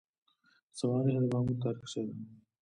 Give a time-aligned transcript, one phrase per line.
[0.77, 2.13] سوانح د مامور تاریخچه ده